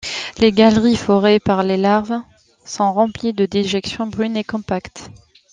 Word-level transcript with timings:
Les 0.39 0.51
galeries 0.51 0.95
forées 0.95 1.39
par 1.39 1.61
les 1.61 1.77
larves 1.77 2.21
sont 2.65 2.91
remplies 2.91 3.33
de 3.33 3.45
déjections 3.45 4.07
brunes 4.07 4.35
et 4.35 4.43
compactes. 4.43 5.11